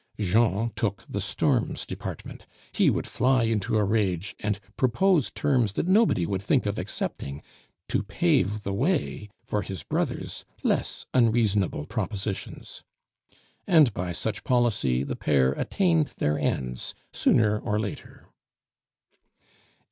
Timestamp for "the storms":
1.07-1.85